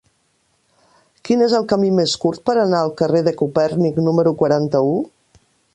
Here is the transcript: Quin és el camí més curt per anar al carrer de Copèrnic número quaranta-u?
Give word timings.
Quin 1.29 1.43
és 1.47 1.53
el 1.59 1.67
camí 1.73 1.91
més 1.99 2.15
curt 2.25 2.43
per 2.49 2.57
anar 2.63 2.81
al 2.87 2.95
carrer 3.03 3.25
de 3.29 3.35
Copèrnic 3.43 4.05
número 4.09 4.35
quaranta-u? 4.43 4.97